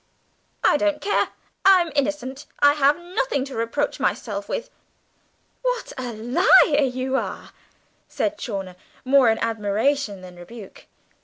"I 0.63 0.77
don't 0.77 0.99
care; 0.99 1.27
I 1.63 1.79
am 1.81 1.91
innocent. 1.95 2.47
I 2.59 2.73
have 2.73 2.97
nothing 2.99 3.45
to 3.45 3.55
reproach 3.55 3.99
myself 3.99 4.49
with." 4.49 4.71
"What 5.61 5.93
a 5.95 6.11
liar 6.13 6.85
you 6.91 7.15
are!" 7.17 7.51
said 8.07 8.39
Chawner, 8.39 8.77
more 9.05 9.29
in 9.29 9.37
admiration 9.43 10.21
than 10.21 10.37
rebuke. 10.37 10.87